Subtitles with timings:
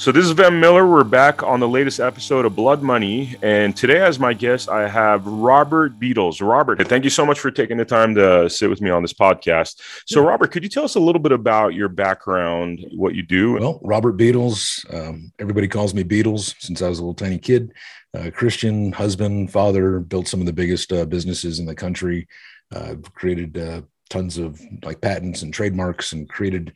[0.00, 0.86] So this is Van Miller.
[0.86, 4.88] We're back on the latest episode of Blood Money, and today, as my guest, I
[4.88, 6.40] have Robert Beadles.
[6.40, 9.12] Robert, thank you so much for taking the time to sit with me on this
[9.12, 9.78] podcast.
[10.06, 13.58] So, Robert, could you tell us a little bit about your background, what you do?
[13.58, 14.86] Well, Robert Beadles.
[14.90, 17.70] Um, everybody calls me Beadles since I was a little tiny kid.
[18.16, 22.26] Uh, Christian, husband, father, built some of the biggest uh, businesses in the country.
[22.74, 26.72] Uh, created uh, tons of like patents and trademarks, and created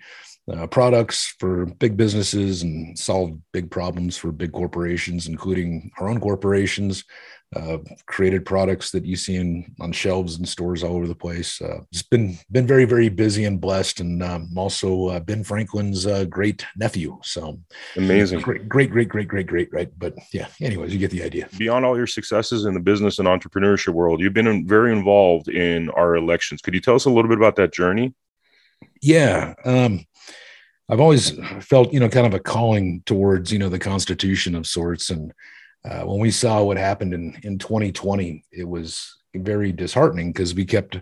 [0.53, 6.21] uh, products for big businesses and solved big problems for big corporations, including our own
[6.21, 7.05] corporations.
[7.55, 11.63] Uh, created products that you see in on shelves and stores all over the place.
[11.63, 16.05] Uh, it's been been very very busy and blessed, and um, also uh, Ben Franklin's
[16.05, 17.17] uh, great nephew.
[17.23, 17.61] So
[17.95, 19.89] amazing, great, great, great, great, great, great, right?
[19.97, 21.49] But yeah, anyways, you get the idea.
[21.57, 25.91] Beyond all your successes in the business and entrepreneurship world, you've been very involved in
[25.91, 26.61] our elections.
[26.61, 28.15] Could you tell us a little bit about that journey?
[29.01, 29.55] Yeah.
[29.65, 30.05] Um,
[30.89, 34.67] I've always felt, you know, kind of a calling towards, you know, the Constitution of
[34.67, 35.11] sorts.
[35.11, 35.33] And
[35.85, 40.65] uh, when we saw what happened in in 2020, it was very disheartening because we
[40.65, 40.97] kept,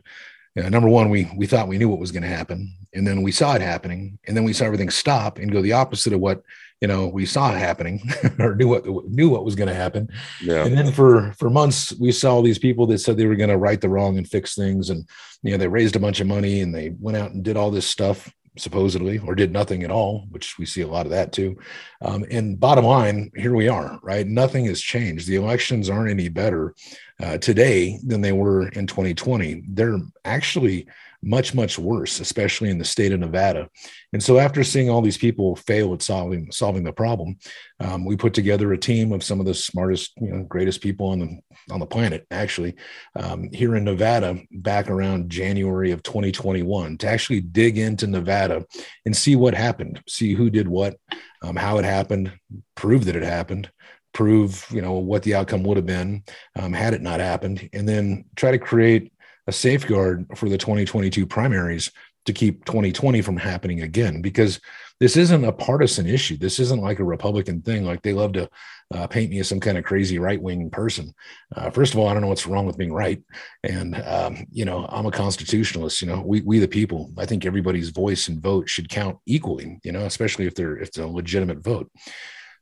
[0.55, 3.07] you know, number one, we we thought we knew what was going to happen, and
[3.07, 6.13] then we saw it happening, and then we saw everything stop and go the opposite
[6.13, 6.43] of what
[6.81, 8.03] you know we saw happening
[8.39, 10.09] or knew what knew what was going to happen.
[10.41, 10.65] Yeah.
[10.65, 13.59] And then for for months, we saw these people that said they were going to
[13.59, 15.09] right the wrong and fix things, and
[15.43, 17.73] you know they raised a bunch of money and they went out and did all
[17.73, 21.33] this stuff supposedly, or did nothing at all, which we see a lot of that
[21.33, 21.57] too.
[22.03, 24.27] Um, and bottom line, here we are, right?
[24.27, 25.27] Nothing has changed.
[25.27, 26.75] The elections aren't any better
[27.23, 29.65] uh, today than they were in 2020.
[29.69, 30.87] They're actually
[31.23, 33.69] much much worse especially in the state of nevada.
[34.13, 37.37] And so after seeing all these people fail at solving solving the problem
[37.81, 41.09] um, we put together a team of some of the smartest you know greatest people
[41.09, 41.39] on the
[41.71, 42.75] on the planet actually
[43.17, 48.65] um, here in nevada back around january of 2021 to actually dig into nevada
[49.07, 50.97] and see what happened see who did what
[51.43, 52.33] um, how it happened
[52.75, 53.71] prove that it happened
[54.13, 56.23] prove you know what the outcome would have been
[56.57, 59.12] um, had it not happened and then try to create
[59.47, 61.91] a safeguard for the 2022 primaries
[62.27, 64.61] to keep 2020 from happening again because
[65.01, 66.37] this isn't a partisan issue.
[66.37, 68.49] This isn't like a republican thing like they love to
[68.95, 71.13] uh, paint me as some kind of crazy right-wing person.
[71.57, 73.21] Uh, first of all i don't know what's wrong with being right.
[73.65, 77.45] And um, you know i'm a constitutionalist you know we, we the people i think
[77.45, 81.07] everybody's voice and vote should count equally you know especially if they're if it's a
[81.07, 81.91] legitimate vote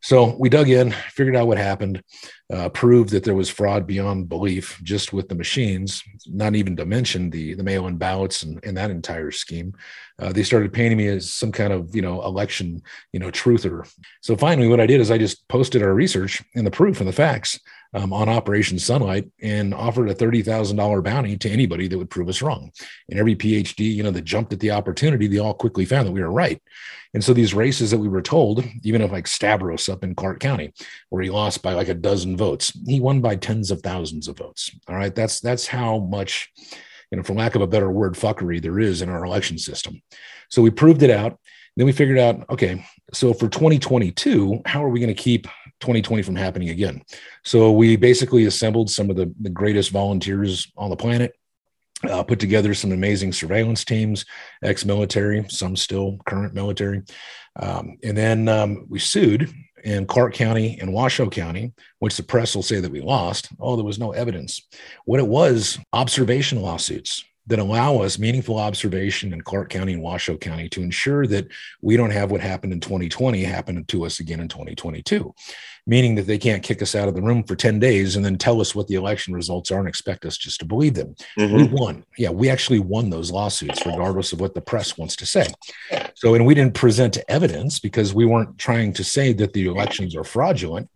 [0.02, 2.02] so we dug in, figured out what happened,
[2.52, 6.86] uh, proved that there was fraud beyond belief just with the machines, not even to
[6.86, 9.74] mention the, the mail in ballots and, and that entire scheme.
[10.18, 13.90] Uh, they started painting me as some kind of, you know, election, you know, truther.
[14.22, 17.08] So finally, what I did is I just posted our research and the proof and
[17.08, 17.58] the facts
[17.94, 22.42] um, on Operation Sunlight and offered a $30,000 bounty to anybody that would prove us
[22.42, 22.70] wrong.
[23.08, 26.12] And every PhD, you know, that jumped at the opportunity, they all quickly found that
[26.12, 26.62] we were right.
[27.12, 30.38] And so these races that we were told, even if like Stavros up in Clark
[30.38, 30.72] County,
[31.08, 34.38] where he lost by like a dozen votes, he won by tens of thousands of
[34.38, 34.70] votes.
[34.88, 35.14] All right.
[35.14, 36.52] That's that's how much,
[37.10, 40.00] you know, for lack of a better word, fuckery there is in our election system.
[40.50, 41.38] So we proved it out.
[41.76, 45.46] Then we figured out, okay, so for 2022, how are we going to keep
[45.80, 47.02] 2020 from happening again?
[47.44, 51.34] So we basically assembled some of the, the greatest volunteers on the planet,
[52.08, 54.24] uh, put together some amazing surveillance teams,
[54.62, 57.02] ex military, some still current military.
[57.56, 59.52] Um, and then um, we sued
[59.84, 63.48] in Clark County and Washoe County, which the press will say that we lost.
[63.58, 64.66] Oh, there was no evidence.
[65.04, 70.38] What it was observation lawsuits that allow us meaningful observation in Clark County and Washoe
[70.38, 71.48] County to ensure that
[71.82, 75.34] we don't have what happened in 2020 happen to us again in 2022,
[75.86, 78.38] meaning that they can't kick us out of the room for 10 days and then
[78.38, 81.14] tell us what the election results are and expect us just to believe them.
[81.38, 81.56] Mm-hmm.
[81.56, 82.04] We won.
[82.16, 85.48] Yeah, we actually won those lawsuits, regardless of what the press wants to say.
[86.14, 90.14] So, and we didn't present evidence because we weren't trying to say that the elections
[90.14, 90.88] are fraudulent.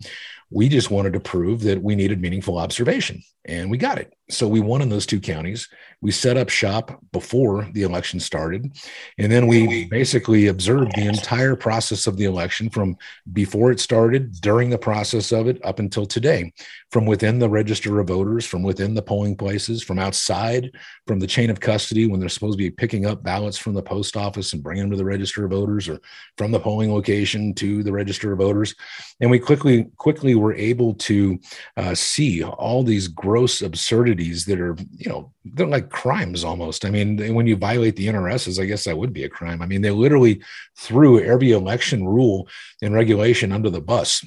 [0.51, 4.13] We just wanted to prove that we needed meaningful observation, and we got it.
[4.31, 5.69] So we won in those two counties.
[6.01, 8.75] We set up shop before the election started.
[9.19, 12.97] And then we basically observed the entire process of the election from
[13.33, 16.53] before it started, during the process of it, up until today,
[16.91, 20.71] from within the register of voters, from within the polling places, from outside,
[21.07, 23.83] from the chain of custody when they're supposed to be picking up ballots from the
[23.83, 26.01] post office and bringing them to the register of voters, or
[26.39, 28.75] from the polling location to the register of voters.
[29.21, 31.39] And we quickly, quickly were able to
[31.77, 36.85] uh, see all these gross absurdities that are, you know, they're like crimes almost.
[36.85, 39.63] I mean, when you violate the NRSs, I guess that would be a crime.
[39.63, 40.43] I mean, they literally
[40.77, 42.49] threw every election rule
[42.83, 44.25] and regulation under the bus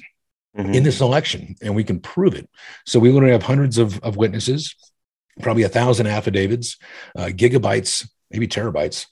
[0.56, 0.74] mm-hmm.
[0.74, 2.48] in this election, and we can prove it.
[2.86, 4.74] So we literally have hundreds of, of witnesses,
[5.42, 6.76] probably a thousand affidavits,
[7.16, 9.06] uh, gigabytes, maybe terabytes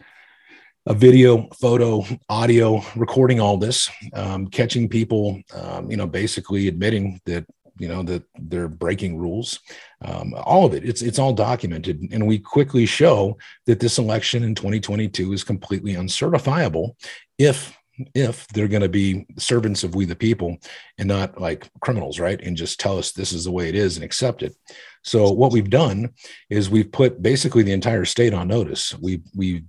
[0.87, 7.21] a video, photo, audio, recording all this, um, catching people, um, you know, basically admitting
[7.27, 7.45] that
[7.79, 9.61] you know that they're breaking rules.
[10.05, 13.37] Um, all of it, it's it's all documented, and we quickly show
[13.67, 16.97] that this election in 2022 is completely uncertifiable
[17.39, 17.77] if
[18.15, 20.59] if they're going to be servants of we the people
[20.99, 22.41] and not like criminals right?
[22.43, 24.55] And just tell us this is the way it is and accept it.
[25.03, 26.11] So what we've done
[26.51, 28.95] is we've put basically the entire state on notice.
[28.99, 29.65] We we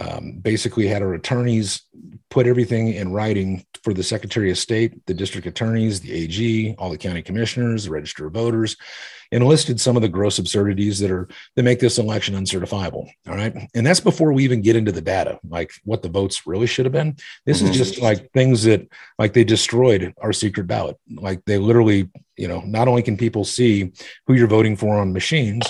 [0.00, 1.82] um, basically had our attorneys
[2.30, 6.90] put everything in writing for the Secretary of State, the district attorneys, the AG, all
[6.90, 8.76] the county commissioners, the register of voters,
[9.32, 13.08] and listed some of the gross absurdities that are that make this election uncertifiable.
[13.28, 13.54] All right.
[13.74, 16.86] And that's before we even get into the data, like what the votes really should
[16.86, 17.16] have been.
[17.44, 17.70] This mm-hmm.
[17.70, 18.88] is just like things that
[19.18, 20.96] like they destroyed our secret ballot.
[21.12, 23.92] Like they literally, you know, not only can people see
[24.26, 25.66] who you're voting for on machines,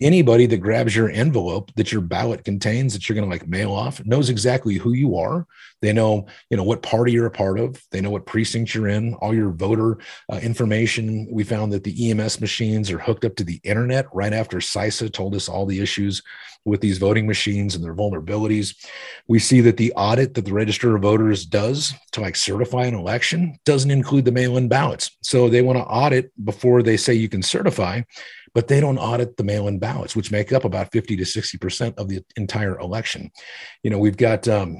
[0.00, 3.72] anybody that grabs your envelope that your ballot contains that you're going to like mail
[3.72, 5.46] off knows exactly who you are.
[5.82, 7.82] They know you know what party you're a part of.
[7.90, 9.14] They know what precinct you're in.
[9.14, 9.98] All your voter
[10.32, 14.32] uh, information we found that the ems machines are hooked up to the internet right
[14.32, 16.22] after cisa told us all the issues
[16.64, 18.74] with these voting machines and their vulnerabilities.
[19.28, 22.94] We see that the audit that the register of voters does to like certify an
[22.94, 25.10] election doesn't include the mail-in ballots.
[25.22, 28.02] So they want to audit before they say you can certify
[28.54, 32.08] but they don't audit the mail-in ballots, which make up about 50 to 60% of
[32.08, 33.30] the entire election.
[33.82, 34.78] You know, we've got um,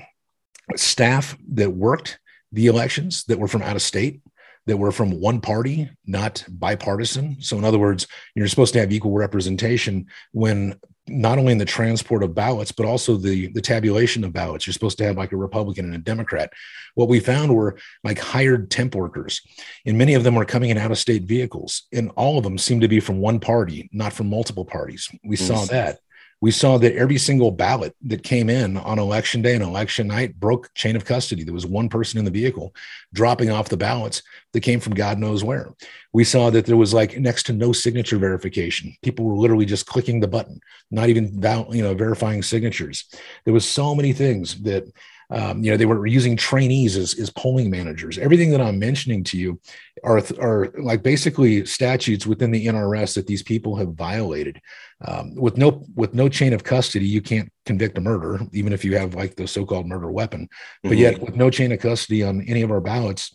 [0.77, 2.19] staff that worked
[2.53, 4.23] the elections that were from out of state
[4.67, 7.37] that were from one party, not bipartisan.
[7.41, 11.65] So, in other words, you're supposed to have equal representation when not only in the
[11.65, 14.67] transport of ballots, but also the, the tabulation of ballots.
[14.67, 16.53] You're supposed to have like a Republican and a Democrat.
[16.95, 19.43] What we found were like hired temp workers,
[19.85, 22.59] and many of them were coming in out of state vehicles, and all of them
[22.59, 25.09] seemed to be from one party, not from multiple parties.
[25.25, 25.47] We mm-hmm.
[25.47, 25.99] saw that
[26.41, 30.39] we saw that every single ballot that came in on election day and election night
[30.39, 31.45] broke chain of custody.
[31.45, 32.75] There was one person in the vehicle
[33.13, 34.23] dropping off the ballots
[34.53, 35.71] that came from God knows where.
[36.13, 38.95] We saw that there was like next to no signature verification.
[39.03, 40.61] People were literally just clicking the button,
[40.91, 41.27] not even
[41.71, 43.05] you know verifying signatures.
[43.45, 44.85] There was so many things that
[45.31, 48.19] um, you know, they were using trainees as, as polling managers.
[48.19, 49.61] Everything that I'm mentioning to you
[50.03, 54.61] are, are like basically statutes within the NRS that these people have violated.
[55.07, 58.85] Um, with no with no chain of custody, you can't convict a murder, even if
[58.85, 60.49] you have like the so-called murder weapon.
[60.83, 61.01] But mm-hmm.
[61.01, 63.35] yet, with no chain of custody on any of our ballots,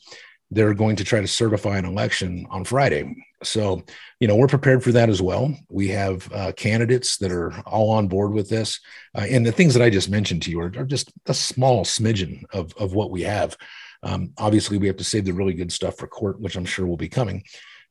[0.52, 3.16] they're going to try to certify an election on Friday.
[3.44, 3.84] So,
[4.20, 5.54] you know, we're prepared for that as well.
[5.70, 8.80] We have uh, candidates that are all on board with this.
[9.16, 11.86] Uh, and the things that I just mentioned to you are, are just a small
[11.86, 13.56] smidgen of, of what we have.
[14.02, 16.88] Um, obviously, we have to save the really good stuff for court, which I'm sure
[16.88, 17.44] will be coming.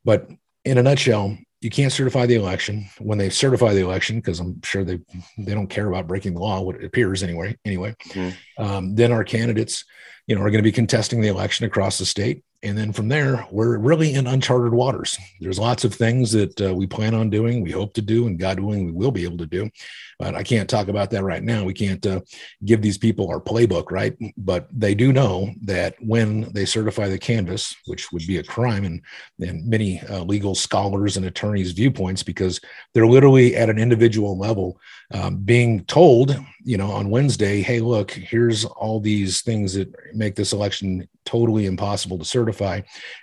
[0.04, 0.28] But
[0.64, 4.60] in a nutshell, you can't certify the election when they certify the election because i'm
[4.62, 4.98] sure they
[5.38, 8.62] they don't care about breaking the law what it appears anyway anyway mm-hmm.
[8.62, 9.84] um, then our candidates
[10.26, 13.08] you know are going to be contesting the election across the state and then from
[13.08, 15.16] there we're really in uncharted waters.
[15.40, 18.38] There's lots of things that uh, we plan on doing we hope to do and
[18.38, 19.70] god willing we will be able to do.
[20.18, 21.64] But i can't talk about that right now.
[21.64, 22.20] We can't uh,
[22.64, 24.16] give these people our playbook right?
[24.36, 28.84] But they do know that when they certify the canvas which would be a crime
[28.84, 29.02] and
[29.40, 32.60] and many uh, legal scholars and attorneys viewpoints because
[32.92, 34.80] they're literally at an individual level
[35.14, 40.34] um, being told you know on wednesday hey look here's all these things that make
[40.34, 42.47] this election totally impossible to certify.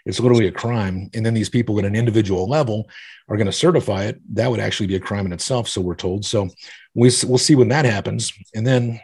[0.06, 1.10] It's literally a crime.
[1.14, 2.90] And then these people at an individual level
[3.28, 4.20] are going to certify it.
[4.34, 5.68] That would actually be a crime in itself.
[5.68, 6.26] So we're told.
[6.26, 6.50] So
[6.94, 8.34] we, we'll see when that happens.
[8.54, 9.00] And then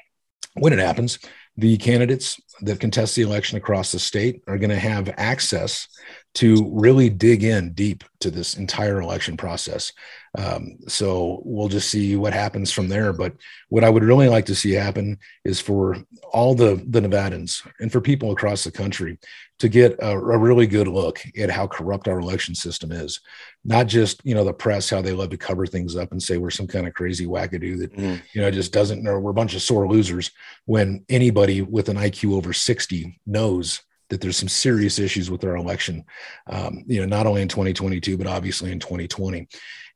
[0.53, 1.19] when it happens,
[1.57, 5.87] the candidates that contest the election across the state are going to have access
[6.33, 9.91] to really dig in deep to this entire election process.
[10.37, 13.11] Um, so we'll just see what happens from there.
[13.11, 13.33] But
[13.67, 15.97] what I would really like to see happen is for
[16.31, 19.19] all the the Nevadans and for people across the country
[19.59, 23.19] to get a, a, really good look at how corrupt our election system is.
[23.65, 26.37] Not just you know the press how they love to cover things up and say
[26.37, 28.21] we're some kind of crazy wackadoo that mm.
[28.33, 30.31] you know just doesn't know we're a bunch of sore losers
[30.65, 35.55] when anybody with an IQ over 60 knows that there's some serious issues with our
[35.55, 36.03] election,
[36.47, 39.47] um, you know, not only in 2022, but obviously in 2020.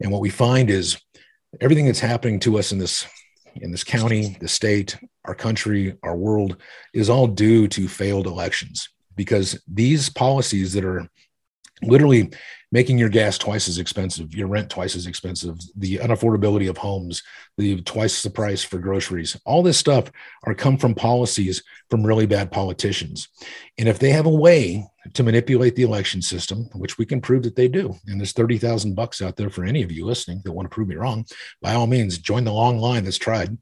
[0.02, 0.98] And what we find is
[1.62, 3.06] everything that's happening to us in this
[3.58, 6.58] in this county, the state, our country, our world
[6.94, 11.10] is all due to failed elections because these policies that are
[11.82, 12.32] literally
[12.72, 17.24] making your gas twice as expensive, your rent twice as expensive, the unaffordability of homes,
[17.58, 19.38] the twice the price for groceries.
[19.46, 20.12] All this stuff
[20.44, 23.28] are come from policies from really bad politicians.
[23.78, 27.44] And if they have a way to manipulate the election system, which we can prove
[27.44, 30.52] that they do, and there's 30,000 bucks out there for any of you listening that
[30.52, 31.26] want to prove me wrong,
[31.62, 33.58] by all means, join the long line that's tried.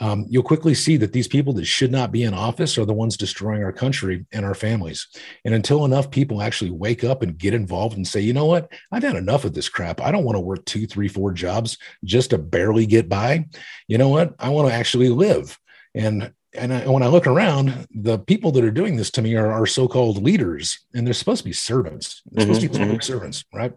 [0.00, 2.92] Um, you'll quickly see that these people that should not be in office are the
[2.92, 5.06] ones destroying our country and our families.
[5.44, 8.72] And until enough people actually wake up and get involved and say, you know what,
[8.90, 10.00] I've had enough of this crap.
[10.00, 13.46] I don't want to work two, three, four jobs just to barely get by.
[13.86, 14.34] You know what?
[14.38, 15.56] I want to actually live.
[15.94, 19.36] And and I, when I look around, the people that are doing this to me
[19.36, 22.22] are, are so-called leaders, and they're supposed to be servants.
[22.30, 23.00] They're mm-hmm, supposed to be mm-hmm.
[23.00, 23.72] servants, right?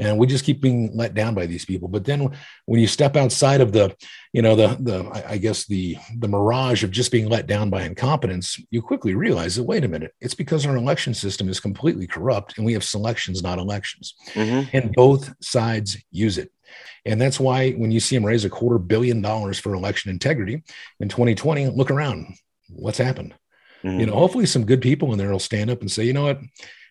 [0.00, 1.88] And we just keep being let down by these people.
[1.88, 2.30] But then
[2.66, 3.96] when you step outside of the,
[4.32, 7.82] you know, the the I guess the the mirage of just being let down by
[7.82, 12.06] incompetence, you quickly realize that wait a minute, it's because our election system is completely
[12.06, 14.68] corrupt, and we have selections, not elections, mm-hmm.
[14.72, 16.52] and both sides use it.
[17.04, 20.62] And that's why when you see them raise a quarter billion dollars for election integrity
[21.00, 22.36] in 2020, look around.
[22.68, 23.34] What's happened?
[23.82, 24.00] Mm-hmm.
[24.00, 26.24] You know, hopefully some good people in there will stand up and say, you know
[26.24, 26.40] what?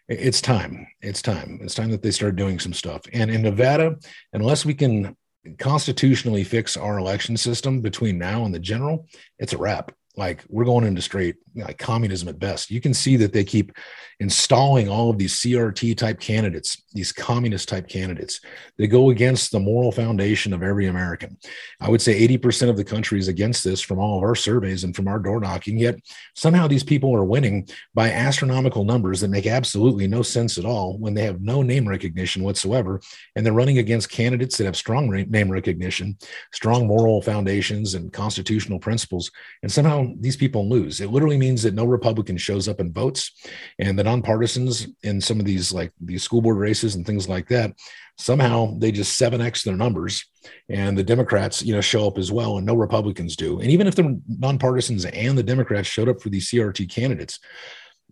[0.08, 0.88] It's time.
[1.02, 1.60] It's time.
[1.62, 3.02] It's time that they start doing some stuff.
[3.12, 3.98] And in Nevada,
[4.32, 5.18] unless we can
[5.60, 10.66] constitutionally fix our election system between now and the general, it's a wrap like we're
[10.66, 12.70] going into straight like communism at best.
[12.70, 13.72] You can see that they keep
[14.20, 18.42] installing all of these CRT type candidates, these communist type candidates.
[18.78, 21.38] They go against the moral foundation of every American.
[21.80, 24.84] I would say 80% of the country is against this from all of our surveys
[24.84, 25.78] and from our door knocking.
[25.78, 26.00] Yet
[26.36, 30.98] somehow these people are winning by astronomical numbers that make absolutely no sense at all
[30.98, 33.00] when they have no name recognition whatsoever.
[33.36, 36.18] And they're running against candidates that have strong name recognition,
[36.54, 39.30] strong moral foundations, and constitutional principles.
[39.62, 41.02] And somehow these people lose.
[41.02, 43.32] It literally means that no Republican shows up and votes,
[43.80, 47.48] and the nonpartisans in some of these like these school board races and things like
[47.50, 47.74] that,
[48.18, 50.26] somehow they just 7x their numbers,
[50.70, 53.60] and the Democrats, you know, show up as well, and no Republicans do.
[53.60, 57.40] And even if the nonpartisans and the Democrats showed up for these CRT candidates,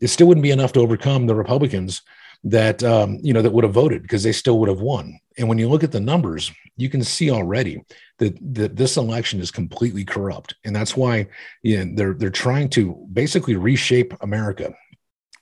[0.01, 2.01] it still wouldn't be enough to overcome the Republicans
[2.43, 5.19] that um, you know that would have voted because they still would have won.
[5.37, 7.83] And when you look at the numbers, you can see already
[8.19, 11.27] that, that this election is completely corrupt, and that's why
[11.63, 14.73] you know, they're they're trying to basically reshape America.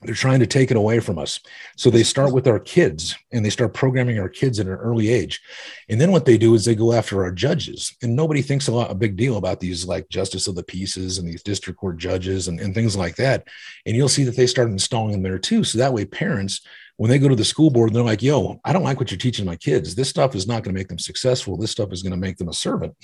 [0.05, 1.39] They're trying to take it away from us.
[1.77, 5.09] So they start with our kids and they start programming our kids at an early
[5.09, 5.41] age.
[5.89, 7.95] And then what they do is they go after our judges.
[8.01, 11.17] And nobody thinks a lot a big deal about these like justice of the pieces
[11.17, 13.47] and these district court judges and, and things like that.
[13.85, 15.63] And you'll see that they start installing them there too.
[15.63, 16.61] So that way parents
[17.03, 19.17] when they go to the school board they're like, yo, I don't like what you're
[19.17, 19.93] teaching my kids.
[19.93, 21.57] This stuff is not going to make them successful.
[21.57, 22.95] This stuff is going to make them a servant.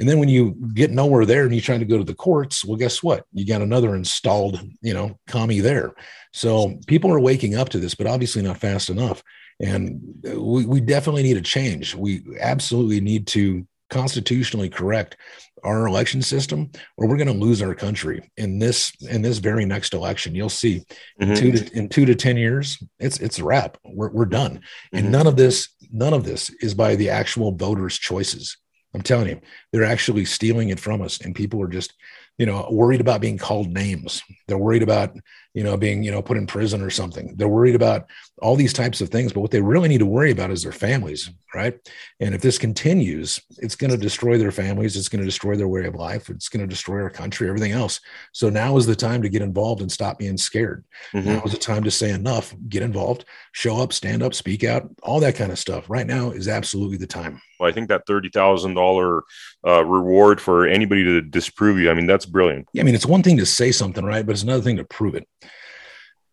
[0.00, 2.64] And then when you get nowhere there and you're trying to go to the courts,
[2.64, 3.24] well, guess what?
[3.32, 5.94] You got another installed, you know, commie there.
[6.32, 9.22] So people are waking up to this, but obviously not fast enough.
[9.62, 11.94] And we, we definitely need a change.
[11.94, 15.16] We absolutely need to constitutionally correct
[15.64, 19.64] our election system or we're going to lose our country in this in this very
[19.64, 20.34] next election.
[20.34, 20.84] You'll see
[21.20, 21.30] mm-hmm.
[21.30, 23.76] in, two to, in two to ten years it's it's a wrap.
[23.84, 24.56] We're, we're done.
[24.56, 24.96] Mm-hmm.
[24.98, 28.56] and none of this none of this is by the actual voters choices.
[28.94, 29.40] I'm telling you
[29.72, 31.92] they're actually stealing it from us and people are just
[32.38, 34.22] you know worried about being called names.
[34.46, 35.16] They're worried about
[35.56, 37.34] you know, being, you know, put in prison or something.
[37.34, 38.10] They're worried about
[38.42, 40.70] all these types of things, but what they really need to worry about is their
[40.70, 41.80] families, right?
[42.20, 44.98] And if this continues, it's going to destroy their families.
[44.98, 46.28] It's going to destroy their way of life.
[46.28, 48.00] It's going to destroy our country, everything else.
[48.32, 50.84] So now is the time to get involved and stop being scared.
[51.14, 51.26] Mm-hmm.
[51.26, 54.90] Now is the time to say enough, get involved, show up, stand up, speak out,
[55.02, 55.88] all that kind of stuff.
[55.88, 57.40] Right now is absolutely the time.
[57.58, 61.90] Well, I think that thirty thousand uh, reward for anybody to disprove you.
[61.90, 62.68] I mean, that's brilliant.
[62.74, 64.26] Yeah, I mean, it's one thing to say something, right?
[64.26, 65.26] But it's another thing to prove it.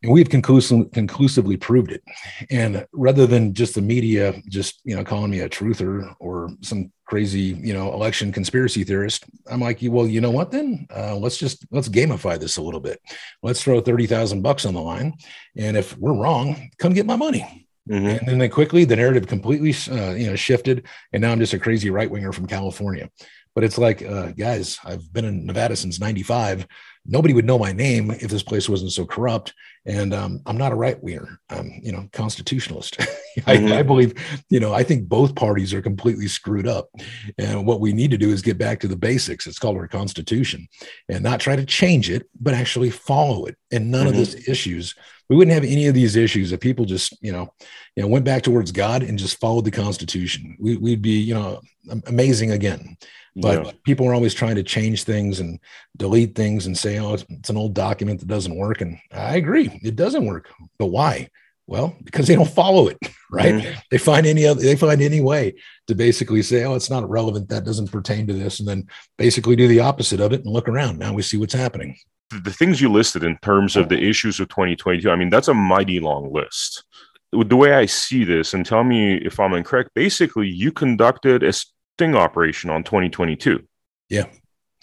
[0.04, 2.04] And we've conclusively, conclusively proved it.
[2.52, 6.92] And rather than just the media just, you know, calling me a truther or some
[7.06, 10.88] crazy, you know, election conspiracy theorist, I'm like, well, you know what then?
[10.94, 13.02] Uh, let's just, let's gamify this a little bit.
[13.42, 15.14] Let's throw 30,000 bucks on the line.
[15.56, 17.68] And if we're wrong, come get my money.
[17.90, 18.06] Mm-hmm.
[18.06, 20.86] And then they quickly, the narrative completely, uh, you know, shifted.
[21.14, 23.10] And now I'm just a crazy right winger from California.
[23.56, 26.68] But it's like, uh, guys, I've been in Nevada since 95
[27.06, 29.54] nobody would know my name if this place wasn't so corrupt.
[29.86, 31.40] And um, I'm not a right winger.
[31.50, 32.98] I'm, you know, constitutionalist.
[33.48, 33.74] I, mm-hmm.
[33.74, 34.14] I, believe,
[34.50, 36.90] you know, I think both parties are completely screwed up.
[37.38, 39.48] And what we need to do is get back to the basics.
[39.48, 40.68] It's called our Constitution,
[41.10, 43.56] and not try to change it, but actually follow it.
[43.72, 44.10] And none mm-hmm.
[44.10, 44.96] of these issues,
[45.30, 47.54] we wouldn't have any of these issues if people just, you know,
[47.96, 50.56] you know, went back towards God and just followed the Constitution.
[50.60, 51.62] We, we'd be, you know,
[52.08, 52.98] amazing again.
[53.36, 53.72] But yeah.
[53.84, 55.60] people are always trying to change things and
[55.98, 58.82] delete things and say, oh, it's, it's, an old document that doesn't work.
[58.82, 60.50] And I agree, it doesn't work.
[60.78, 61.30] But why?
[61.66, 62.98] Well, because they don't follow it,
[63.32, 63.56] right?
[63.56, 63.80] Mm-hmm.
[63.90, 65.56] They find any other, they find any way
[65.88, 67.50] to basically say, "Oh, it's not relevant.
[67.50, 70.68] That doesn't pertain to this," and then basically do the opposite of it and look
[70.68, 71.00] around.
[71.00, 71.98] Now we see what's happening.
[72.30, 75.54] The things you listed in terms of the issues of 2022, I mean, that's a
[75.54, 76.84] mighty long list.
[77.32, 79.92] The way I see this, and tell me if I'm incorrect.
[79.94, 83.66] Basically, you conducted a sting operation on 2022.
[84.10, 84.26] Yeah.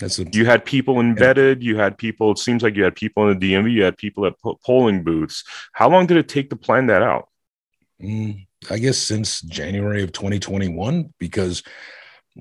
[0.01, 1.63] That's a, you had people embedded.
[1.63, 2.33] You had people.
[2.33, 3.73] It seems like you had people in the DMV.
[3.73, 5.45] You had people at po- polling booths.
[5.73, 7.29] How long did it take to plan that out?
[8.03, 11.63] Mm, I guess since January of 2021, because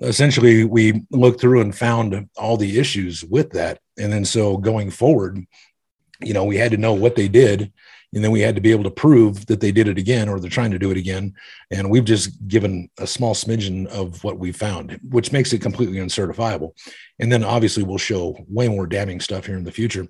[0.02, 4.90] essentially we looked through and found all the issues with that, and then so going
[4.90, 5.46] forward,
[6.22, 7.74] you know, we had to know what they did
[8.14, 10.40] and then we had to be able to prove that they did it again or
[10.40, 11.34] they're trying to do it again.
[11.72, 16.00] And we've just given a small smidgen of what we found which makes it completely
[16.00, 16.76] uncertifiable.
[17.20, 20.08] And then obviously we'll show way more damning stuff here in the future.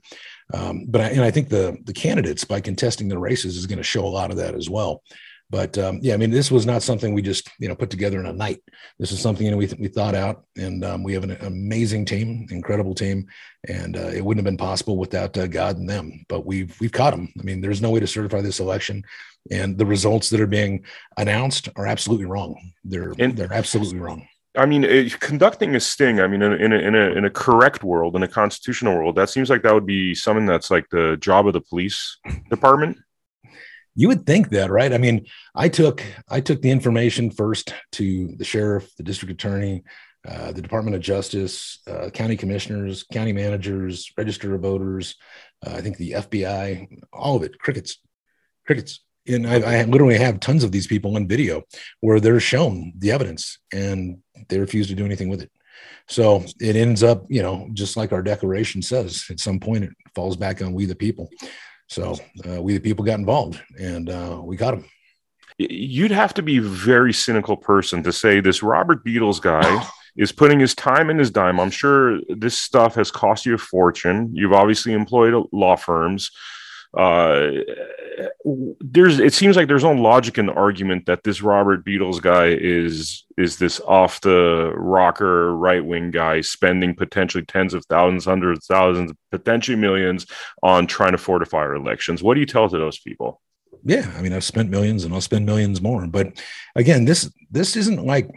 [0.53, 3.77] Um, but I, and i think the the candidates by contesting the races is going
[3.77, 5.03] to show a lot of that as well
[5.49, 8.19] but um, yeah, I mean, this was not something we just you know put together
[8.19, 8.61] in a night.
[8.99, 12.05] This is something you know we we thought out, and um, we have an amazing
[12.05, 13.27] team, incredible team,
[13.67, 16.23] and uh, it wouldn't have been possible without uh, God and them.
[16.29, 17.33] But we've we've caught them.
[17.39, 19.03] I mean, there's no way to certify this election,
[19.49, 20.85] and the results that are being
[21.17, 22.55] announced are absolutely wrong.
[22.83, 24.27] They're and, they're absolutely wrong.
[24.55, 26.19] I mean, it, conducting a sting.
[26.19, 29.15] I mean, in, in, a, in a in a correct world, in a constitutional world,
[29.15, 32.17] that seems like that would be something that's like the job of the police
[32.51, 32.97] department
[33.96, 34.93] you would think that right?
[34.93, 39.84] I mean i took i took the information first to the sheriff the district attorney
[40.27, 45.15] uh, the department of justice uh, county commissioners county managers register of voters
[45.65, 48.00] uh, i think the fbi all of it crickets
[48.69, 49.00] crickets.
[49.27, 51.63] And I, I, literally have tons of these people on video
[52.01, 55.51] where they're shown the evidence and they refuse to do anything with it.
[56.08, 59.91] So it ends up you know just like our declaration says at some point it
[60.13, 61.29] falls back on we the people
[61.89, 62.15] so
[62.48, 64.86] uh, we the people got involved and uh, we got them.
[65.58, 69.86] You'd have to be a very cynical person to say this Robert Beadles guy
[70.17, 71.60] is putting his time and his dime.
[71.60, 74.29] I'm sure this stuff has cost you a fortune.
[74.34, 76.31] You've obviously employed law firms
[76.98, 77.51] uh,
[78.79, 82.48] there's it seems like there's no logic in the argument that this Robert Beadles guy
[82.48, 88.60] is is this off the rocker right wing guy spending potentially tens of thousands, hundreds
[88.60, 90.25] of thousands, potentially millions
[90.63, 92.24] on trying to fortify our elections.
[92.24, 93.39] What do you tell to those people?
[93.84, 96.08] Yeah, I mean, I've spent millions and I'll spend millions more.
[96.08, 96.41] But
[96.75, 98.30] again, this this isn't like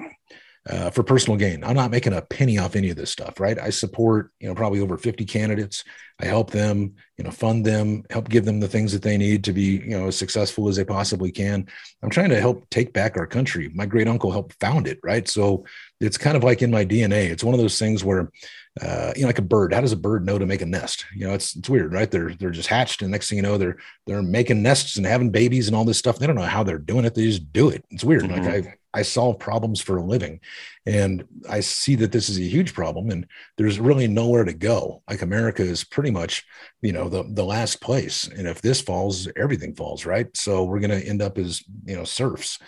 [0.69, 1.65] uh, for personal gain.
[1.65, 3.59] I'm not making a penny off any of this stuff, right?
[3.59, 5.85] I support, you know, probably over 50 candidates.
[6.21, 9.45] I help them, you know, fund them, help give them the things that they need
[9.45, 11.69] to be, you know, as successful as they possibly can.
[12.03, 13.71] I'm trying to help take back our country.
[13.73, 15.29] My great uncle helped found it, right?
[15.29, 15.65] So
[16.01, 17.31] it's kind of like in my DNA.
[17.31, 18.33] It's one of those things where,
[18.81, 19.73] uh, you know, like a bird.
[19.73, 21.07] How does a bird know to make a nest?
[21.15, 22.11] You know, it's it's weird, right?
[22.11, 23.77] They're they're just hatched, and next thing you know, they're
[24.09, 26.19] they're making nests and having babies and all this stuff.
[26.19, 27.15] They don't know how they're doing it.
[27.15, 27.85] They just do it.
[27.91, 28.25] It's weird.
[28.25, 28.43] Mm-hmm.
[28.43, 30.41] Like I I solve problems for a living.
[30.85, 35.03] And I see that this is a huge problem and there's really nowhere to go.
[35.09, 36.45] Like America is pretty much,
[36.83, 38.29] you know, the, the last place.
[38.29, 40.27] And if this falls, everything falls, right?
[40.37, 42.59] So we're going to end up as, you know, serfs.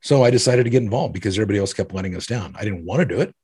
[0.00, 2.54] So I decided to get involved because everybody else kept letting us down.
[2.56, 3.34] I didn't want to do it.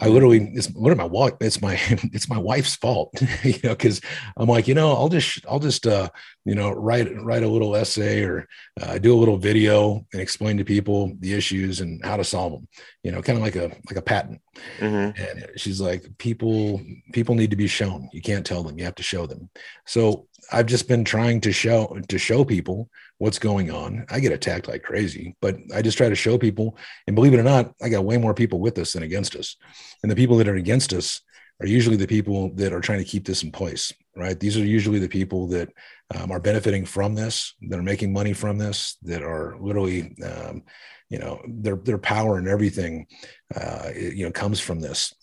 [0.00, 1.74] I literally it's what am I wife it's my
[2.12, 4.00] it's my wife's fault you know because
[4.36, 6.08] I'm like you know I'll just I'll just uh
[6.44, 8.48] you know write write a little essay or
[8.80, 12.52] uh, do a little video and explain to people the issues and how to solve
[12.52, 12.68] them
[13.04, 14.40] you know kind of like a like a patent.
[14.78, 15.20] Mm-hmm.
[15.20, 16.80] and she's like people
[17.12, 18.08] people need to be shown.
[18.12, 18.78] You can't tell them.
[18.78, 19.50] You have to show them.
[19.84, 24.04] So I've just been trying to show to show people what's going on.
[24.10, 26.76] I get attacked like crazy, but I just try to show people.
[27.06, 29.56] And believe it or not, I got way more people with us than against us.
[30.02, 31.20] And the people that are against us
[31.60, 34.38] are usually the people that are trying to keep this in place, right?
[34.38, 35.70] These are usually the people that
[36.14, 40.62] um, are benefiting from this, that are making money from this, that are literally, um,
[41.08, 43.06] you know, their their power and everything,
[43.54, 45.14] uh, you know, comes from this,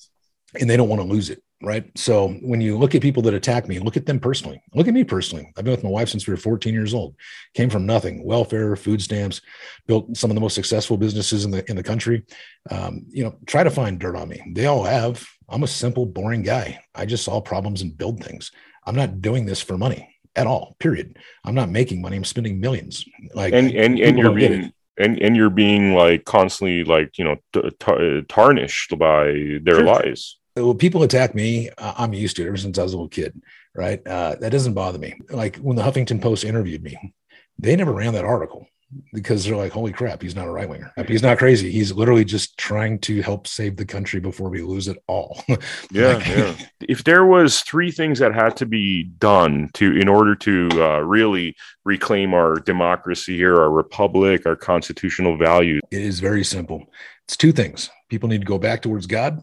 [0.59, 1.85] and they don't want to lose it right?
[1.95, 4.61] So when you look at people that attack me, look at them personally.
[4.73, 5.51] Look at me personally.
[5.57, 7.15] I've been with my wife since we were 14 years old.
[7.53, 9.41] Came from nothing, welfare, food stamps,
[9.87, 12.23] built some of the most successful businesses in the in the country.
[12.69, 14.41] Um, you know, try to find dirt on me.
[14.53, 15.25] They all have.
[15.49, 16.83] I'm a simple, boring guy.
[16.95, 18.51] I just solve problems and build things.
[18.85, 20.75] I'm not doing this for money at all.
[20.79, 21.17] Period.
[21.43, 22.17] I'm not making money.
[22.17, 23.05] I'm spending millions.
[23.33, 27.35] Like and and and you're being and and you're being like constantly like you know
[27.53, 29.83] t- t- tarnished by their sure.
[29.83, 33.09] lies when people attack me, I'm used to it ever since I was a little
[33.09, 33.41] kid,
[33.75, 34.05] right?
[34.05, 35.15] Uh, that doesn't bother me.
[35.29, 37.13] Like when the Huffington Post interviewed me,
[37.57, 38.67] they never ran that article.
[39.13, 40.91] because they're like, holy crap, he's not a right winger.
[41.07, 41.71] He's not crazy.
[41.71, 45.41] He's literally just trying to help save the country before we lose it all.
[45.91, 46.55] yeah, like, yeah.
[46.81, 50.99] If there was three things that had to be done to in order to uh,
[50.99, 56.85] really reclaim our democracy here, our republic, our constitutional values, it is very simple.
[57.27, 57.89] It's two things.
[58.09, 59.41] People need to go back towards God,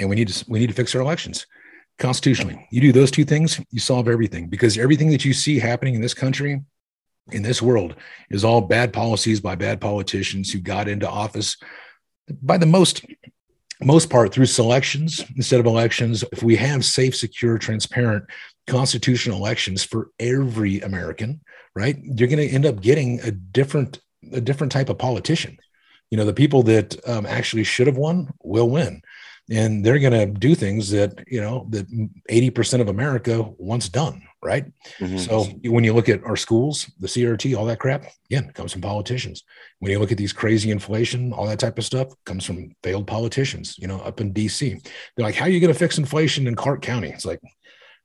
[0.00, 1.46] and we need to we need to fix our elections.
[1.98, 2.66] Constitutionally.
[2.70, 6.00] You do those two things, you solve everything because everything that you see happening in
[6.00, 6.62] this country
[7.30, 7.94] in this world
[8.30, 11.58] is all bad policies by bad politicians who got into office
[12.42, 13.04] by the most
[13.82, 16.24] most part through selections instead of elections.
[16.32, 18.24] If we have safe secure transparent
[18.66, 21.40] constitutional elections for every american
[21.74, 24.00] right you're going to end up getting a different
[24.32, 25.58] a different type of politician.
[26.10, 29.02] You know the people that um, actually should have won will win
[29.50, 31.86] and they're going to do things that you know that
[32.30, 34.64] 80% of america wants done right?
[34.98, 35.18] Mm-hmm.
[35.18, 38.80] so when you look at our schools the crt all that crap again comes from
[38.80, 39.44] politicians.
[39.80, 43.06] When you look at these crazy inflation all that type of stuff comes from failed
[43.06, 44.82] politicians you know up in dc
[45.16, 47.08] they're like how are you going to fix inflation in clark county?
[47.08, 47.40] It's like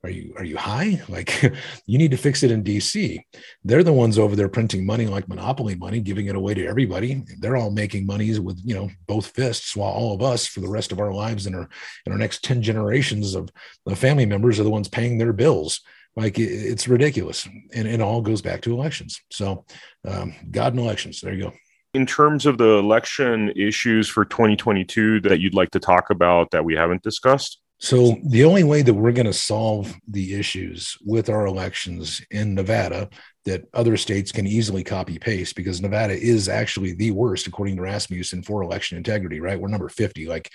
[0.05, 1.01] are you are you high?
[1.09, 1.41] Like
[1.85, 3.23] you need to fix it in dc
[3.63, 7.23] they're the ones over there printing money like monopoly money giving it away to everybody.
[7.39, 10.69] They're all making monies with you know both fists while all of us for the
[10.69, 11.69] rest of our lives and our
[12.05, 13.49] in our next 10 generations of
[13.85, 15.81] the family members are the ones paying their bills.
[16.15, 17.47] Like it's ridiculous.
[17.73, 19.19] And it all goes back to elections.
[19.31, 19.65] So
[20.07, 21.21] um, god and elections.
[21.21, 21.53] There you go.
[21.93, 26.63] In terms of the election issues for 2022 that you'd like to talk about that
[26.63, 31.29] we haven't discussed so the only way that we're going to solve the issues with
[31.29, 33.09] our elections in Nevada
[33.43, 37.81] that other states can easily copy paste because Nevada is actually the worst according to
[37.81, 39.59] Rasmussen for election integrity, right?
[39.59, 40.25] We're number 50.
[40.25, 40.49] Like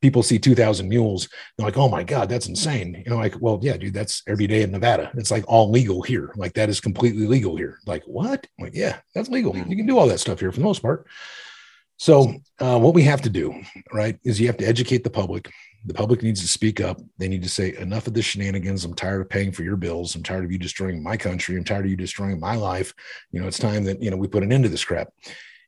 [0.00, 3.02] people see 2000 mules they're like oh my god that's insane.
[3.04, 5.10] You know like well yeah dude that's every day in nevada.
[5.14, 6.32] It's like all legal here.
[6.36, 7.78] Like that is completely legal here.
[7.84, 8.46] Like what?
[8.58, 9.68] I'm like yeah that's legal mm.
[9.68, 11.06] you can do all that stuff here for the most part
[12.00, 15.50] so uh, what we have to do right is you have to educate the public
[15.84, 17.00] the public needs to speak up.
[17.18, 18.84] They need to say, enough of the shenanigans.
[18.84, 20.14] I'm tired of paying for your bills.
[20.14, 21.56] I'm tired of you destroying my country.
[21.56, 22.92] I'm tired of you destroying my life.
[23.32, 25.08] You know, it's time that, you know, we put an end to this crap.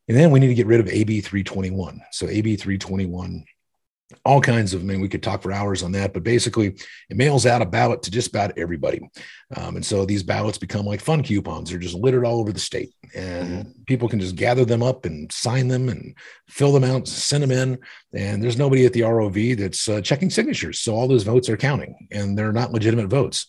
[0.08, 2.02] And then we need to get rid of AB 321.
[2.10, 3.44] So AB 321
[4.24, 6.68] all kinds of, I mean, we could talk for hours on that, but basically
[7.08, 9.00] it mails out a ballot to just about everybody.
[9.56, 11.70] Um, and so these ballots become like fun coupons.
[11.70, 13.82] They're just littered all over the state and mm-hmm.
[13.86, 16.14] people can just gather them up and sign them and
[16.48, 17.78] fill them out, send them in.
[18.14, 20.80] And there's nobody at the ROV that's uh, checking signatures.
[20.80, 23.48] So all those votes are counting and they're not legitimate votes.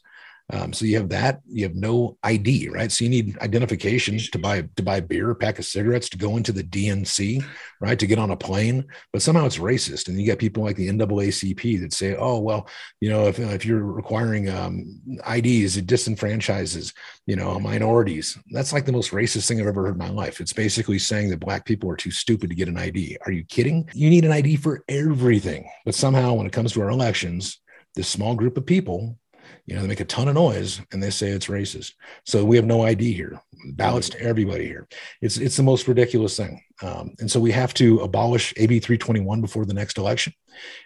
[0.53, 1.41] Um, so you have that.
[1.49, 2.91] You have no ID, right?
[2.91, 6.37] So you need identification to buy to buy beer, a pack of cigarettes, to go
[6.37, 7.43] into the DNC,
[7.81, 7.97] right?
[7.97, 8.85] To get on a plane.
[9.11, 12.67] But somehow it's racist, and you get people like the NAACP that say, "Oh, well,
[13.01, 16.93] you know, if if you're requiring um, IDs, it disenfranchises,
[17.25, 20.39] you know, minorities." That's like the most racist thing I've ever heard in my life.
[20.39, 23.17] It's basically saying that black people are too stupid to get an ID.
[23.25, 23.89] Are you kidding?
[23.93, 27.59] You need an ID for everything, but somehow when it comes to our elections,
[27.95, 29.17] this small group of people
[29.65, 31.93] you know, they make a ton of noise and they say it's racist.
[32.25, 33.41] So we have no ID here.
[33.73, 34.87] Ballots to everybody here.
[35.21, 36.61] It's it's the most ridiculous thing.
[36.81, 40.33] Um, and so we have to abolish AB 321 before the next election,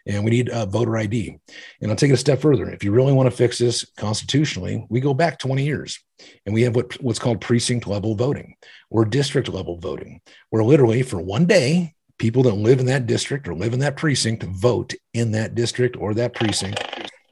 [0.05, 1.39] and we need uh, voter ID.
[1.81, 2.69] And I'll take it a step further.
[2.69, 5.99] If you really want to fix this constitutionally, we go back 20 years,
[6.45, 8.55] and we have what what's called precinct level voting
[8.91, 13.47] or district level voting, where literally for one day people that live in that district
[13.47, 16.83] or live in that precinct vote in that district or that precinct.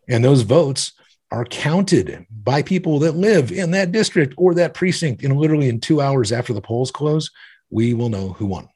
[0.08, 0.93] And those votes
[1.32, 5.24] are counted by people that live in that district or that precinct.
[5.24, 7.32] And literally in two hours after the polls close,
[7.70, 8.70] we will know who won.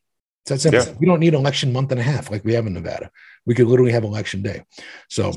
[0.44, 0.82] It's that simple.
[0.82, 0.98] Yeah.
[1.00, 3.12] We don't need election month and a half like we have in Nevada.
[3.46, 4.64] We could literally have election day.
[5.10, 5.34] So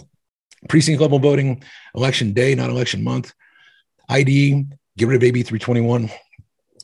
[0.69, 1.63] precinct level voting,
[1.95, 3.33] election day, not election month,
[4.09, 6.11] ID, get rid of AB 321.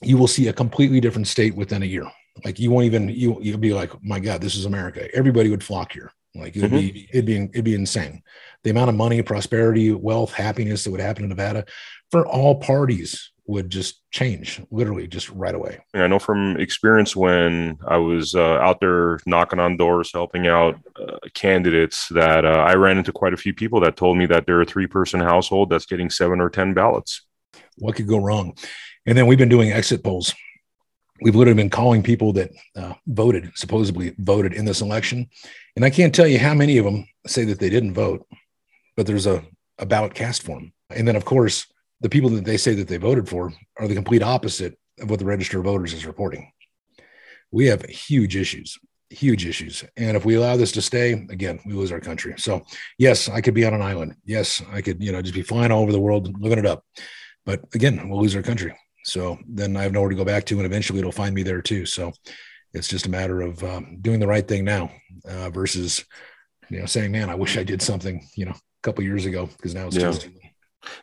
[0.02, 2.06] You will see a completely different state within a year.
[2.44, 5.08] Like you won't even you you'll be like, my God, this is America.
[5.14, 6.12] Everybody would flock here.
[6.38, 6.78] Like it'd mm-hmm.
[6.78, 8.22] be it'd be it'd be insane.
[8.64, 11.64] The amount of money, prosperity, wealth, happiness that would happen in Nevada
[12.10, 15.78] for all parties would just change literally just right away.
[15.94, 20.78] I know from experience when I was uh, out there knocking on doors, helping out
[21.00, 24.44] uh, candidates, that uh, I ran into quite a few people that told me that
[24.44, 27.26] they're a three person household that's getting seven or 10 ballots.
[27.78, 28.54] What could go wrong?
[29.06, 30.34] And then we've been doing exit polls
[31.20, 35.28] we've literally been calling people that uh, voted, supposedly voted in this election.
[35.78, 38.26] And I can't tell you how many of them say that they didn't vote,
[38.96, 39.44] but there's a,
[39.78, 40.72] a ballot cast form.
[40.90, 41.68] And then, of course,
[42.00, 45.20] the people that they say that they voted for are the complete opposite of what
[45.20, 46.50] the register of voters is reporting.
[47.52, 48.76] We have huge issues,
[49.10, 49.84] huge issues.
[49.96, 52.34] And if we allow this to stay, again, we lose our country.
[52.38, 52.62] So,
[52.98, 54.16] yes, I could be on an island.
[54.24, 56.84] Yes, I could, you know, just be flying all over the world, living it up.
[57.46, 58.76] But again, we'll lose our country.
[59.04, 61.62] So then I have nowhere to go back to, and eventually it'll find me there
[61.62, 61.86] too.
[61.86, 62.12] So
[62.74, 64.90] it's just a matter of um, doing the right thing now
[65.28, 66.04] uh, versus,
[66.68, 69.46] you know, saying, "Man, I wish I did something," you know, a couple years ago
[69.46, 70.12] because now it's yeah.
[70.12, 70.32] too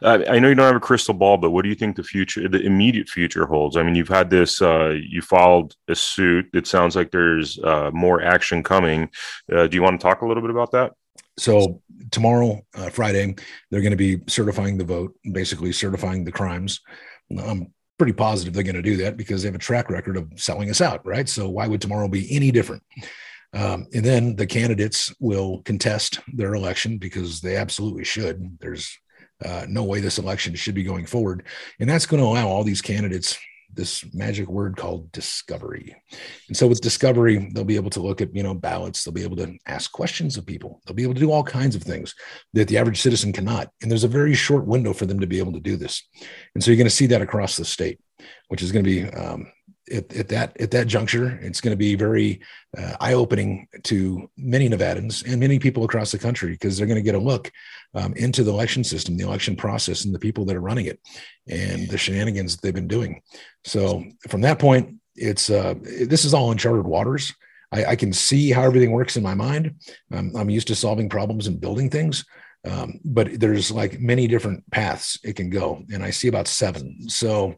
[0.01, 2.47] I know you don't have a crystal ball, but what do you think the future,
[2.47, 3.77] the immediate future holds?
[3.77, 6.47] I mean, you've had this, uh, you filed a suit.
[6.53, 9.09] It sounds like there's uh, more action coming.
[9.51, 10.93] Uh, do you want to talk a little bit about that?
[11.37, 13.35] So tomorrow, uh, Friday,
[13.69, 16.81] they're going to be certifying the vote, basically certifying the crimes.
[17.37, 20.31] I'm pretty positive they're going to do that because they have a track record of
[20.35, 21.29] selling us out, right?
[21.29, 22.83] So why would tomorrow be any different?
[23.53, 28.57] Um, and then the candidates will contest their election because they absolutely should.
[28.59, 28.97] There's
[29.43, 31.45] uh, no way this election should be going forward.
[31.79, 33.37] And that's going to allow all these candidates
[33.75, 35.95] this magic word called discovery.
[36.47, 39.23] And so with discovery, they'll be able to look at, you know, ballots, they'll be
[39.23, 40.81] able to ask questions of people.
[40.85, 42.13] They'll be able to do all kinds of things
[42.53, 43.69] that the average citizen cannot.
[43.81, 46.07] And there's a very short window for them to be able to do this.
[46.53, 47.99] And so you're going to see that across the state,
[48.47, 49.51] which is going to be um,
[49.91, 52.41] at, at, that at that juncture, it's going to be very
[52.77, 56.95] uh, eye opening to many Nevadans and many people across the country because they're going
[56.95, 57.51] to get a look
[57.93, 60.99] um, into the election system, the election process, and the people that are running it,
[61.47, 63.21] and the shenanigans they've been doing.
[63.63, 67.33] So from that point, it's uh, this is all uncharted waters.
[67.71, 69.75] I, I, can see how everything works in my mind.
[70.13, 72.23] Um, I'm used to solving problems and building things.
[72.65, 77.09] Um, but there's like many different paths it can go, and I see about seven.
[77.09, 77.55] So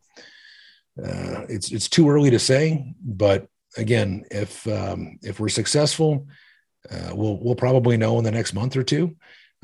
[1.03, 6.27] uh, it's it's too early to say, but again, if um, if we're successful,
[6.89, 9.15] uh, we'll we'll probably know in the next month or two.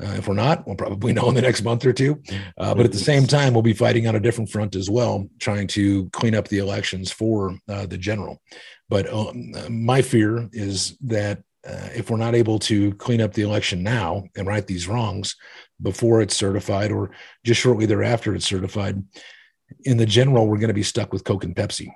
[0.02, 2.20] Uh, if we're not, we'll probably know in the next month or two.
[2.58, 5.28] Uh, but at the same time, we'll be fighting on a different front as well,
[5.38, 8.40] trying to clean up the elections for uh, the general.
[8.88, 13.42] But um, my fear is that uh, if we're not able to clean up the
[13.42, 15.36] election now and right these wrongs
[15.80, 17.10] before it's certified or
[17.42, 19.02] just shortly thereafter it's certified,
[19.84, 21.88] in the general, we're going to be stuck with Coke and Pepsi,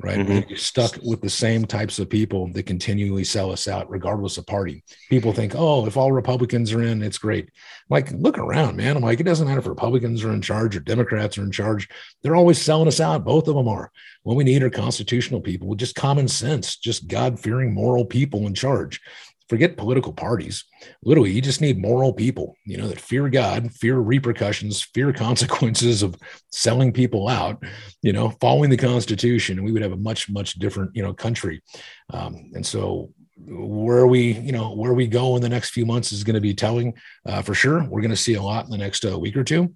[0.00, 0.18] right?
[0.18, 0.50] Mm-hmm.
[0.50, 4.46] We're stuck with the same types of people that continually sell us out, regardless of
[4.46, 4.82] party.
[5.10, 7.50] People think, oh, if all Republicans are in, it's great.
[7.90, 8.96] like, look around, man.
[8.96, 11.88] I'm like, it doesn't matter if Republicans are in charge or Democrats are in charge.
[12.22, 13.24] They're always selling us out.
[13.24, 13.90] Both of them are.
[14.22, 18.54] What we need are constitutional people just common sense, just God fearing, moral people in
[18.54, 19.00] charge
[19.48, 20.64] forget political parties.
[21.02, 26.02] Literally, you just need moral people, you know, that fear God, fear repercussions, fear consequences
[26.02, 26.16] of
[26.50, 27.62] selling people out,
[28.02, 31.12] you know, following the Constitution, and we would have a much, much different, you know,
[31.12, 31.62] country.
[32.10, 33.12] Um, and so,
[33.46, 36.40] where we, you know, where we go in the next few months is going to
[36.40, 36.94] be telling
[37.26, 37.82] uh, for sure.
[37.84, 39.74] We're going to see a lot in the next uh, week or two.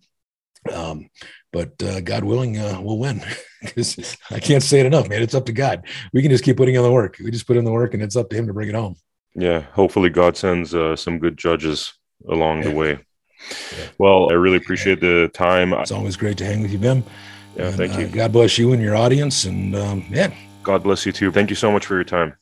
[0.72, 1.10] Um,
[1.52, 3.22] but uh, God willing, uh, we'll win.
[3.60, 5.20] Because I can't say it enough, man.
[5.20, 5.84] It's up to God.
[6.12, 7.16] We can just keep putting in the work.
[7.18, 8.94] We just put in the work, and it's up to Him to bring it home
[9.34, 11.94] yeah hopefully god sends uh, some good judges
[12.28, 12.68] along yeah.
[12.68, 12.90] the way.
[13.78, 13.86] Yeah.
[13.98, 15.72] well i really appreciate the time.
[15.72, 17.04] It's always great to hang with you ben.
[17.56, 18.06] Yeah and, thank you.
[18.06, 20.32] Uh, god bless you and your audience and um, yeah.
[20.64, 21.32] God bless you too.
[21.32, 22.34] Thank you so much for your time